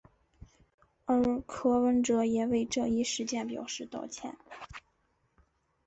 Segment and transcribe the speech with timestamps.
[1.05, 4.35] 而柯文哲也为这一事件表示道歉。